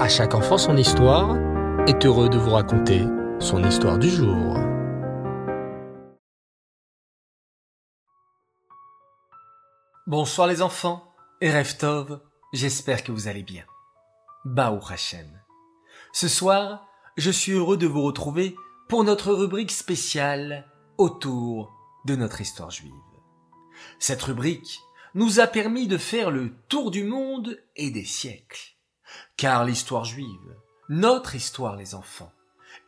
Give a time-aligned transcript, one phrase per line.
[0.00, 1.36] À chaque enfant son histoire
[1.86, 3.02] est heureux de vous raconter
[3.38, 4.56] son histoire du jour.
[10.06, 11.04] Bonsoir les enfants
[11.42, 12.18] et Reftov,
[12.54, 13.64] j'espère que vous allez bien.
[14.46, 15.28] Baou Hashem.
[16.14, 16.88] Ce soir,
[17.18, 18.56] je suis heureux de vous retrouver
[18.88, 20.64] pour notre rubrique spéciale
[20.96, 21.74] autour
[22.06, 22.90] de notre histoire juive.
[23.98, 24.80] Cette rubrique
[25.14, 28.79] nous a permis de faire le tour du monde et des siècles.
[29.36, 30.56] Car l'histoire juive,
[30.88, 32.32] notre histoire les enfants,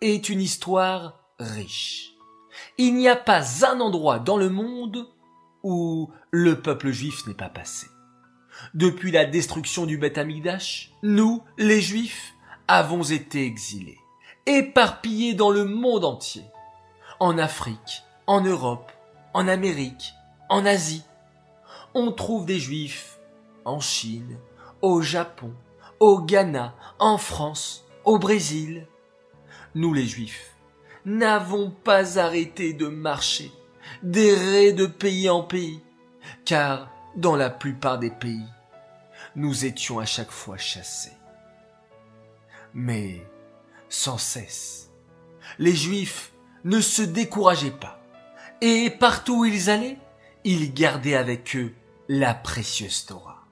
[0.00, 2.12] est une histoire riche.
[2.78, 5.08] Il n'y a pas un endroit dans le monde
[5.62, 7.86] où le peuple juif n'est pas passé.
[8.74, 12.34] Depuis la destruction du Beth Amikdash, nous, les juifs,
[12.68, 13.98] avons été exilés,
[14.46, 16.44] éparpillés dans le monde entier.
[17.20, 18.90] En Afrique, en Europe,
[19.34, 20.12] en Amérique,
[20.48, 21.04] en Asie.
[21.94, 23.18] On trouve des juifs
[23.64, 24.38] en Chine,
[24.80, 25.52] au Japon,
[26.02, 28.88] au Ghana, en France, au Brésil.
[29.76, 30.56] Nous les juifs
[31.04, 33.52] n'avons pas arrêté de marcher,
[34.02, 35.80] d'errer de pays en pays,
[36.44, 38.48] car dans la plupart des pays,
[39.36, 41.16] nous étions à chaque fois chassés.
[42.74, 43.24] Mais
[43.88, 44.90] sans cesse,
[45.60, 46.32] les juifs
[46.64, 48.02] ne se décourageaient pas,
[48.60, 49.98] et partout où ils allaient,
[50.42, 51.72] ils gardaient avec eux
[52.08, 53.46] la précieuse Torah.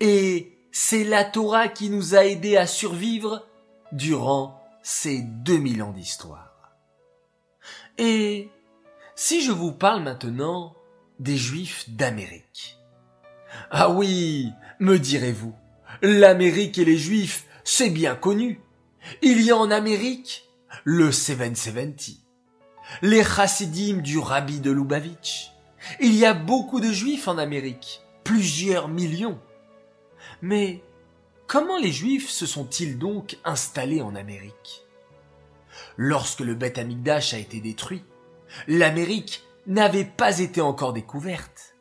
[0.00, 3.46] Et c'est la Torah qui nous a aidés à survivre
[3.92, 6.72] durant ces 2000 ans d'histoire.
[7.98, 8.50] Et
[9.14, 10.74] si je vous parle maintenant
[11.18, 12.78] des Juifs d'Amérique.
[13.70, 15.54] Ah oui, me direz-vous,
[16.02, 18.60] l'Amérique et les Juifs, c'est bien connu.
[19.22, 20.48] Il y a en Amérique
[20.84, 22.20] le 770,
[23.02, 25.50] les chassidim du rabbi de Lubavitch.
[26.00, 29.40] Il y a beaucoup de Juifs en Amérique, plusieurs millions.
[30.42, 30.82] Mais
[31.46, 34.86] comment les Juifs se sont-ils donc installés en Amérique?
[35.96, 38.04] Lorsque le Beth Amikdash a été détruit,
[38.66, 41.74] l'Amérique n'avait pas été encore découverte.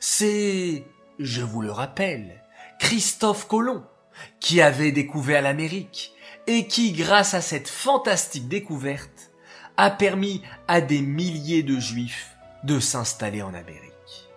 [0.00, 0.84] C'est,
[1.18, 2.42] je vous le rappelle,
[2.78, 3.84] Christophe Colomb
[4.40, 6.14] qui avait découvert l'Amérique
[6.46, 9.32] et qui, grâce à cette fantastique découverte,
[9.76, 14.30] a permis à des milliers de Juifs de s'installer en Amérique.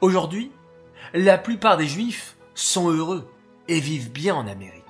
[0.00, 0.50] Aujourd'hui,
[1.12, 3.30] la plupart des Juifs sont heureux
[3.68, 4.82] et vivent bien en Amérique.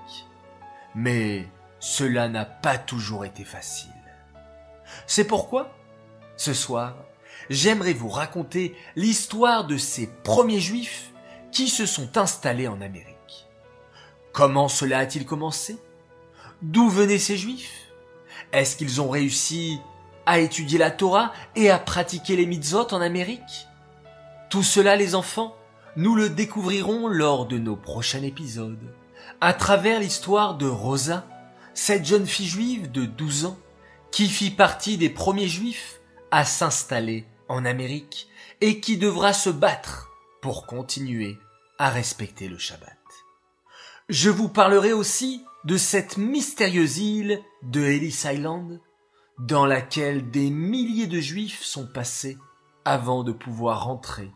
[0.95, 1.47] Mais
[1.81, 3.91] cela n'a pas toujours été facile.
[5.07, 5.77] C'est pourquoi,
[6.37, 6.95] ce soir,
[7.51, 11.11] j'aimerais vous raconter l'histoire de ces premiers Juifs
[11.53, 13.47] qui se sont installés en Amérique.
[14.33, 15.79] Comment cela a-t-il commencé?
[16.63, 17.93] D'où venaient ces Juifs?
[18.53, 19.79] Est-ce qu'ils ont réussi
[20.27, 23.67] à étudier la Torah et à pratiquer les mitzvot en Amérique?
[24.49, 25.57] Tout cela, les enfants,
[25.97, 28.95] nous le découvrirons lors de nos prochains épisodes,
[29.41, 31.27] à travers l'histoire de Rosa,
[31.73, 33.59] cette jeune fille juive de 12 ans,
[34.11, 36.01] qui fit partie des premiers juifs
[36.31, 38.29] à s'installer en Amérique
[38.61, 40.11] et qui devra se battre
[40.41, 41.39] pour continuer
[41.79, 42.99] à respecter le Shabbat.
[44.09, 48.81] Je vous parlerai aussi de cette mystérieuse île de Ellis Island
[49.39, 52.39] dans laquelle des milliers de juifs sont passés
[52.85, 54.31] avant de pouvoir rentrer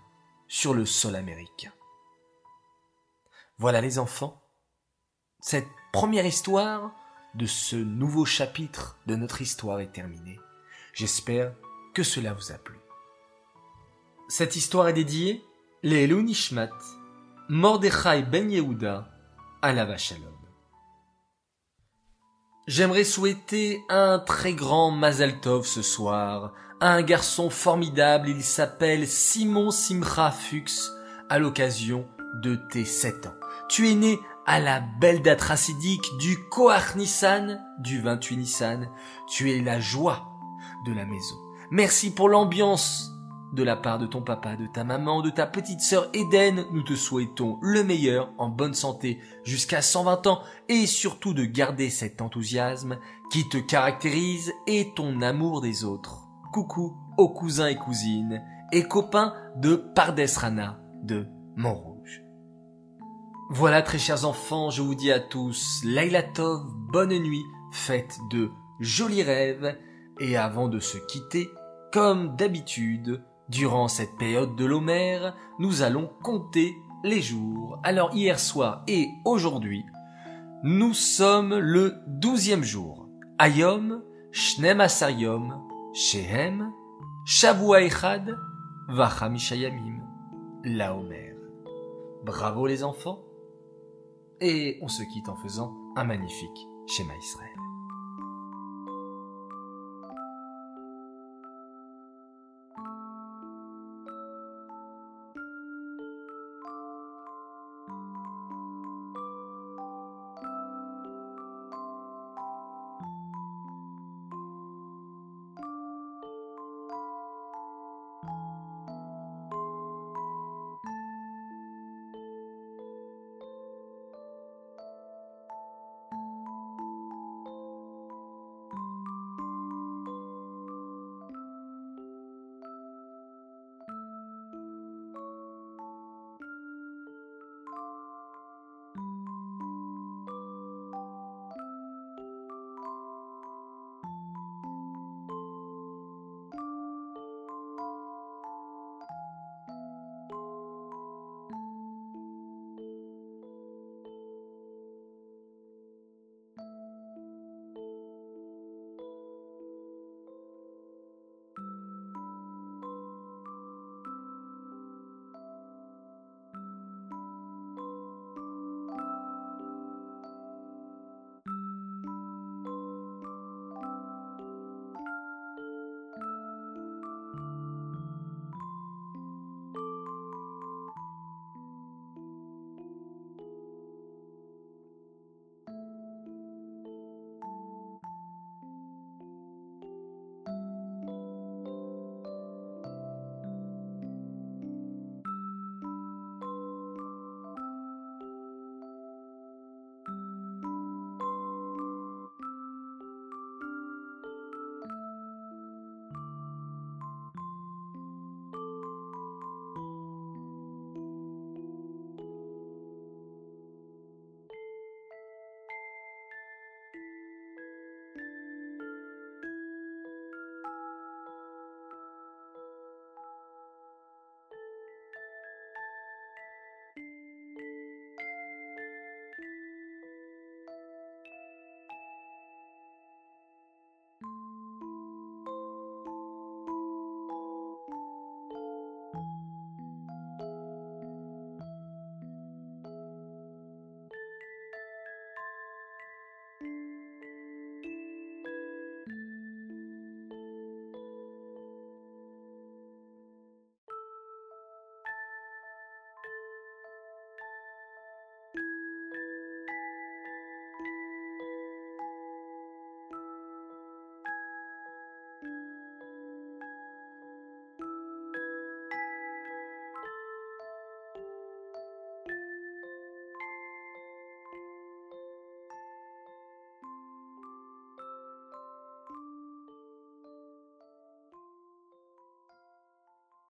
[0.49, 1.73] sur le sol américain.
[3.59, 4.43] Voilà les enfants,
[5.41, 6.93] cette première histoire
[7.35, 10.39] de ce nouveau chapitre de notre histoire est terminée.
[10.95, 11.53] J'espère
[11.95, 12.79] que cela vous a plu.
[14.29, 15.45] Cette histoire est dédiée
[15.83, 16.71] les Nishmat,
[17.49, 19.09] Mordechai Ben Yehuda,
[19.63, 20.38] la Shalom.
[22.69, 29.09] J'aimerais souhaiter un très grand Mazal Tov ce soir à un garçon formidable, il s'appelle
[29.09, 30.93] Simon Simcha Fuchs,
[31.31, 32.07] à l'occasion
[32.43, 33.35] de tes 7 ans.
[33.71, 38.91] Tu es né à la belle date racidique du Koach Nissan, du 28 Nissan.
[39.27, 40.29] Tu es la joie
[40.85, 41.37] de la maison.
[41.71, 43.11] Merci pour l'ambiance
[43.53, 46.83] de la part de ton papa, de ta maman, de ta petite sœur Eden, nous
[46.83, 52.21] te souhaitons le meilleur, en bonne santé jusqu'à 120 ans et surtout de garder cet
[52.21, 52.99] enthousiasme
[53.31, 56.29] qui te caractérise et ton amour des autres.
[56.53, 61.27] Coucou aux cousins et cousines et copains de Pardesrana de
[61.57, 62.23] Montrouge.
[63.51, 68.51] Voilà très chers enfants, je vous dis à tous Laila Tov, bonne nuit, faites de
[68.79, 69.75] jolis rêves
[70.21, 71.49] et avant de se quitter,
[71.93, 77.79] comme d'habitude, Durant cette période de l'Homère, nous allons compter les jours.
[77.83, 79.85] Alors hier soir et aujourd'hui,
[80.63, 83.09] nous sommes le douzième jour.
[83.39, 84.03] Ayom,
[84.33, 86.73] Shnem Asayom, Shehem,
[87.25, 88.37] Shavua Echad,
[88.89, 90.03] Vachamishayamim,
[90.65, 91.37] la Homer.
[92.25, 93.23] Bravo les enfants.
[94.41, 97.68] Et on se quitte en faisant un magnifique schéma Israël.